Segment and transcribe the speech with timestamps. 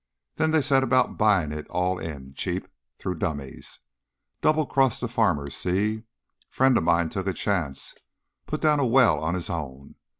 [0.37, 2.67] Then they set about buying it all in, cheap
[2.97, 3.81] through dummies.
[4.41, 6.05] Double crossed the farmers, see?
[6.49, 7.93] Friend of mine took a chance;
[8.47, 9.93] put down a well on his own.